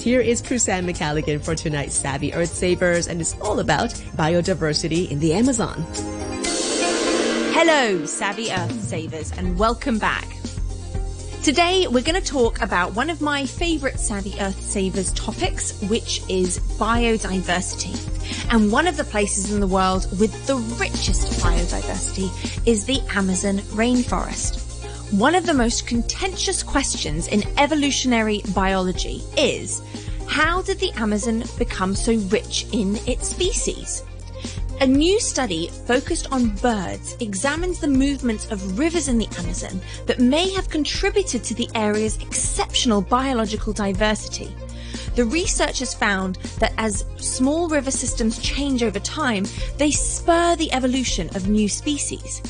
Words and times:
Here 0.00 0.20
is 0.20 0.42
Chrisanne 0.42 0.90
McCalligan 0.90 1.44
for 1.44 1.54
tonight's 1.54 1.94
Savvy 1.94 2.34
Earth 2.34 2.54
Savers, 2.54 3.06
and 3.06 3.20
it's 3.20 3.36
all 3.40 3.60
about 3.60 3.90
biodiversity 4.16 5.10
in 5.10 5.20
the 5.20 5.32
Amazon. 5.34 5.84
Hello, 7.54 8.04
Savvy 8.06 8.50
Earth 8.50 8.82
Savers, 8.82 9.30
and 9.32 9.58
welcome 9.58 9.98
back. 9.98 10.26
Today, 11.42 11.86
we're 11.88 12.02
going 12.02 12.20
to 12.20 12.26
talk 12.26 12.60
about 12.60 12.94
one 12.94 13.10
of 13.10 13.20
my 13.20 13.46
favorite 13.46 14.00
Savvy 14.00 14.34
Earth 14.40 14.60
Savers 14.60 15.12
topics, 15.12 15.80
which 15.82 16.22
is 16.28 16.58
biodiversity. 16.78 17.94
And 18.52 18.72
one 18.72 18.86
of 18.86 18.96
the 18.96 19.04
places 19.04 19.52
in 19.52 19.60
the 19.60 19.66
world 19.66 20.08
with 20.18 20.46
the 20.46 20.56
richest 20.80 21.40
biodiversity 21.40 22.66
is 22.66 22.86
the 22.86 23.00
Amazon 23.14 23.58
rainforest. 23.58 24.61
One 25.12 25.34
of 25.34 25.44
the 25.44 25.52
most 25.52 25.86
contentious 25.86 26.62
questions 26.62 27.28
in 27.28 27.44
evolutionary 27.58 28.40
biology 28.54 29.22
is, 29.36 29.82
how 30.26 30.62
did 30.62 30.78
the 30.78 30.90
Amazon 30.92 31.44
become 31.58 31.94
so 31.94 32.14
rich 32.30 32.64
in 32.72 32.96
its 33.06 33.28
species? 33.28 34.04
A 34.80 34.86
new 34.86 35.20
study 35.20 35.68
focused 35.86 36.32
on 36.32 36.56
birds 36.56 37.14
examines 37.20 37.78
the 37.78 37.88
movements 37.88 38.50
of 38.50 38.78
rivers 38.78 39.08
in 39.08 39.18
the 39.18 39.28
Amazon 39.36 39.82
that 40.06 40.18
may 40.18 40.50
have 40.54 40.70
contributed 40.70 41.44
to 41.44 41.52
the 41.52 41.68
area's 41.74 42.16
exceptional 42.22 43.02
biological 43.02 43.74
diversity. 43.74 44.56
The 45.14 45.26
researchers 45.26 45.92
found 45.92 46.36
that 46.58 46.72
as 46.78 47.04
small 47.18 47.68
river 47.68 47.90
systems 47.90 48.38
change 48.38 48.82
over 48.82 48.98
time, 48.98 49.44
they 49.76 49.90
spur 49.90 50.56
the 50.56 50.72
evolution 50.72 51.28
of 51.36 51.50
new 51.50 51.68
species. 51.68 52.40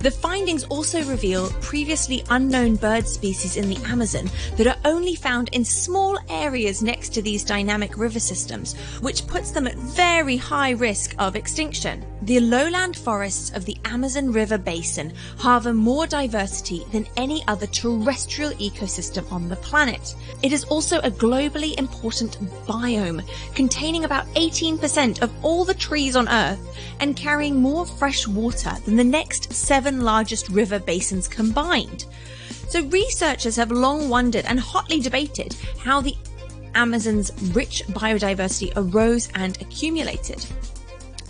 The 0.00 0.10
findings 0.10 0.64
also 0.64 1.04
reveal 1.04 1.50
previously 1.60 2.24
unknown 2.30 2.76
bird 2.76 3.06
species 3.06 3.56
in 3.56 3.68
the 3.68 3.82
Amazon 3.86 4.30
that 4.56 4.66
are 4.66 4.76
only 4.84 5.14
found 5.14 5.48
in 5.50 5.64
small 5.64 6.18
areas 6.28 6.82
next 6.82 7.10
to 7.14 7.22
these 7.22 7.44
dynamic 7.44 7.96
river 7.98 8.20
systems, 8.20 8.74
which 9.00 9.26
puts 9.26 9.50
them 9.50 9.66
at 9.66 9.76
very 9.76 10.36
high 10.36 10.70
risk 10.70 11.14
of 11.18 11.36
extinction. 11.36 12.04
The 12.22 12.40
lowland 12.40 12.96
forests 12.96 13.50
of 13.54 13.64
the 13.64 13.76
Amazon 13.84 14.32
River 14.32 14.58
Basin 14.58 15.12
harbor 15.38 15.72
more 15.72 16.06
diversity 16.06 16.84
than 16.92 17.06
any 17.16 17.44
other 17.46 17.66
terrestrial 17.66 18.50
ecosystem 18.52 19.30
on 19.30 19.48
the 19.48 19.56
planet. 19.56 20.14
It 20.42 20.52
is 20.52 20.64
also 20.64 20.98
a 20.98 21.10
globally 21.10 21.78
important 21.78 22.38
biome, 22.66 23.24
containing 23.54 24.04
about 24.04 24.26
18% 24.34 25.22
of 25.22 25.32
all 25.44 25.64
the 25.64 25.74
trees 25.74 26.16
on 26.16 26.28
Earth 26.28 26.60
and 27.00 27.16
carrying 27.16 27.56
more 27.56 27.86
fresh 27.86 28.26
water 28.26 28.72
than 28.84 28.96
the 28.96 29.04
next 29.04 29.52
seven 29.68 30.00
largest 30.00 30.48
river 30.48 30.78
basins 30.78 31.28
combined. 31.28 32.06
So 32.70 32.82
researchers 32.86 33.54
have 33.56 33.70
long 33.70 34.08
wondered 34.08 34.46
and 34.46 34.58
hotly 34.58 34.98
debated 34.98 35.54
how 35.78 36.00
the 36.00 36.16
Amazon's 36.74 37.30
rich 37.54 37.84
biodiversity 37.88 38.72
arose 38.76 39.28
and 39.34 39.60
accumulated. 39.60 40.42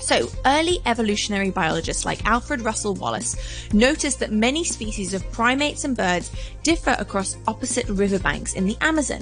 So, 0.09 0.27
early 0.47 0.81
evolutionary 0.87 1.51
biologists 1.51 2.06
like 2.06 2.25
Alfred 2.25 2.62
Russel 2.62 2.95
Wallace 2.95 3.37
noticed 3.75 4.20
that 4.20 4.33
many 4.33 4.64
species 4.64 5.12
of 5.12 5.31
primates 5.33 5.84
and 5.84 5.95
birds 5.95 6.31
differ 6.62 6.97
across 6.98 7.37
opposite 7.47 7.87
riverbanks 7.91 8.55
in 8.55 8.64
the 8.64 8.79
Amazon. 8.81 9.20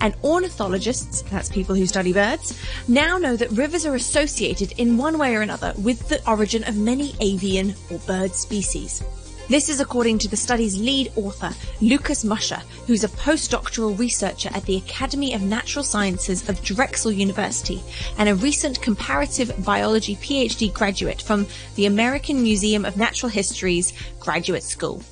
And 0.00 0.14
ornithologists, 0.22 1.22
that's 1.22 1.48
people 1.48 1.74
who 1.74 1.86
study 1.86 2.12
birds, 2.12 2.56
now 2.86 3.18
know 3.18 3.34
that 3.34 3.50
rivers 3.50 3.84
are 3.84 3.96
associated 3.96 4.78
in 4.78 4.96
one 4.96 5.18
way 5.18 5.34
or 5.34 5.40
another 5.40 5.74
with 5.76 6.08
the 6.08 6.24
origin 6.30 6.62
of 6.68 6.76
many 6.76 7.16
avian 7.18 7.74
or 7.90 7.98
bird 8.06 8.32
species. 8.32 9.02
This 9.48 9.70
is 9.70 9.80
according 9.80 10.18
to 10.18 10.28
the 10.28 10.36
study's 10.36 10.78
lead 10.78 11.10
author, 11.16 11.54
Lukas 11.80 12.22
Musher, 12.22 12.60
who's 12.86 13.02
a 13.02 13.08
postdoctoral 13.08 13.98
researcher 13.98 14.50
at 14.52 14.66
the 14.66 14.76
Academy 14.76 15.32
of 15.32 15.40
Natural 15.40 15.82
Sciences 15.82 16.46
of 16.50 16.62
Drexel 16.62 17.10
University 17.10 17.82
and 18.18 18.28
a 18.28 18.34
recent 18.34 18.82
comparative 18.82 19.64
biology 19.64 20.16
PhD 20.16 20.70
graduate 20.70 21.22
from 21.22 21.46
the 21.76 21.86
American 21.86 22.42
Museum 22.42 22.84
of 22.84 22.98
Natural 22.98 23.30
History's 23.30 23.94
Graduate 24.20 24.62
School. 24.62 25.02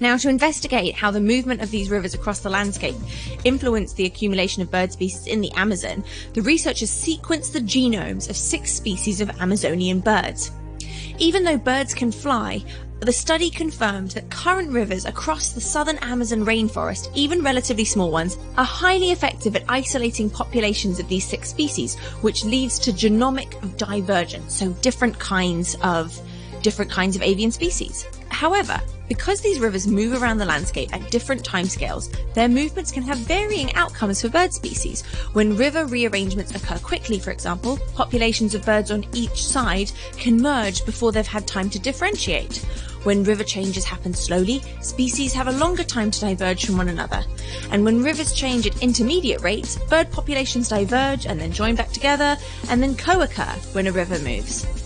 Now, 0.00 0.18
to 0.18 0.28
investigate 0.28 0.94
how 0.94 1.10
the 1.10 1.20
movement 1.20 1.62
of 1.62 1.70
these 1.70 1.88
rivers 1.88 2.12
across 2.12 2.40
the 2.40 2.50
landscape 2.50 2.96
influenced 3.44 3.96
the 3.96 4.04
accumulation 4.04 4.60
of 4.60 4.70
bird 4.70 4.92
species 4.92 5.26
in 5.26 5.40
the 5.40 5.52
Amazon, 5.52 6.04
the 6.34 6.42
researchers 6.42 6.90
sequenced 6.90 7.52
the 7.52 7.60
genomes 7.60 8.28
of 8.28 8.36
six 8.36 8.70
species 8.70 9.22
of 9.22 9.30
Amazonian 9.40 10.00
birds. 10.00 10.52
Even 11.18 11.44
though 11.44 11.58
birds 11.58 11.94
can 11.94 12.10
fly, 12.10 12.64
the 13.00 13.12
study 13.12 13.50
confirmed 13.50 14.12
that 14.12 14.30
current 14.30 14.70
rivers 14.70 15.04
across 15.04 15.52
the 15.52 15.60
southern 15.60 15.98
Amazon 15.98 16.44
rainforest, 16.44 17.10
even 17.14 17.42
relatively 17.42 17.84
small 17.84 18.12
ones, 18.12 18.38
are 18.56 18.64
highly 18.64 19.10
effective 19.10 19.56
at 19.56 19.64
isolating 19.68 20.30
populations 20.30 21.00
of 21.00 21.08
these 21.08 21.26
six 21.26 21.48
species, 21.48 21.96
which 22.20 22.44
leads 22.44 22.78
to 22.78 22.92
genomic 22.92 23.76
divergence, 23.76 24.54
so 24.54 24.72
different 24.74 25.18
kinds 25.18 25.76
of 25.82 26.16
different 26.62 26.90
kinds 26.90 27.16
of 27.16 27.22
avian 27.22 27.50
species. 27.50 28.06
However, 28.28 28.80
because 29.08 29.40
these 29.40 29.60
rivers 29.60 29.86
move 29.86 30.20
around 30.20 30.38
the 30.38 30.44
landscape 30.44 30.92
at 30.94 31.10
different 31.10 31.44
timescales, 31.44 32.14
their 32.34 32.48
movements 32.48 32.90
can 32.90 33.02
have 33.02 33.18
varying 33.18 33.74
outcomes 33.74 34.22
for 34.22 34.28
bird 34.28 34.52
species. 34.52 35.02
When 35.34 35.56
river 35.56 35.84
rearrangements 35.84 36.54
occur 36.54 36.78
quickly, 36.78 37.18
for 37.18 37.30
example, 37.30 37.78
populations 37.94 38.54
of 38.54 38.64
birds 38.64 38.90
on 38.90 39.04
each 39.12 39.44
side 39.44 39.92
can 40.16 40.40
merge 40.40 40.86
before 40.86 41.12
they've 41.12 41.26
had 41.26 41.46
time 41.46 41.68
to 41.70 41.78
differentiate. 41.78 42.64
When 43.04 43.24
river 43.24 43.44
changes 43.44 43.84
happen 43.84 44.14
slowly, 44.14 44.62
species 44.80 45.32
have 45.34 45.48
a 45.48 45.52
longer 45.52 45.84
time 45.84 46.10
to 46.10 46.20
diverge 46.20 46.64
from 46.64 46.78
one 46.78 46.88
another. 46.88 47.24
And 47.70 47.84
when 47.84 48.02
rivers 48.02 48.32
change 48.32 48.66
at 48.66 48.82
intermediate 48.82 49.42
rates, 49.42 49.76
bird 49.90 50.10
populations 50.10 50.68
diverge 50.68 51.26
and 51.26 51.38
then 51.38 51.52
join 51.52 51.74
back 51.74 51.90
together 51.90 52.36
and 52.70 52.82
then 52.82 52.96
co-occur 52.96 53.54
when 53.72 53.88
a 53.88 53.92
river 53.92 54.18
moves. 54.20 54.81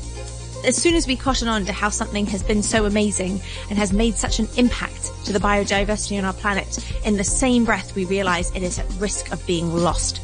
As 0.65 0.77
soon 0.77 0.95
as 0.95 1.07
we 1.07 1.17
cotton 1.17 1.49
on 1.49 1.65
to 1.67 1.73
how 1.73 1.91
something 1.91 2.27
has 2.27 2.43
been 2.43 2.63
so 2.63 2.87
amazing 2.87 3.41
and 3.71 3.79
has 3.79 3.93
made 3.93 4.17
such 4.17 4.39
an 4.39 4.49
impact 4.57 5.13
to 5.25 5.33
the 5.33 5.39
biodiversity 5.39 6.19
on 6.19 6.25
our 6.25 6.33
planet, 6.33 6.79
in 7.05 7.17
the 7.17 7.25
same 7.25 7.65
breath 7.65 7.95
we 7.95 8.05
realize 8.05 8.55
it 8.55 8.63
is 8.63 8.79
at 8.79 8.91
risk 8.99 9.33
of 9.33 9.47
being 9.47 9.73
lost. 9.75 10.21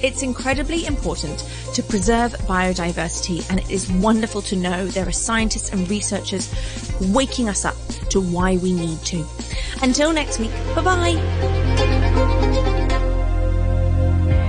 It's 0.00 0.22
incredibly 0.22 0.86
important 0.86 1.44
to 1.74 1.82
preserve 1.82 2.32
biodiversity, 2.46 3.48
and 3.50 3.58
it 3.58 3.68
is 3.68 3.90
wonderful 3.90 4.42
to 4.42 4.56
know 4.56 4.86
there 4.86 5.08
are 5.08 5.12
scientists 5.12 5.70
and 5.70 5.88
researchers 5.90 6.52
waking 7.00 7.48
us 7.48 7.64
up 7.64 7.76
to 8.10 8.20
why 8.20 8.56
we 8.58 8.72
need 8.72 9.00
to. 9.06 9.26
Until 9.82 10.12
next 10.12 10.38
week, 10.38 10.52
bye 10.74 10.82
bye. 10.82 12.37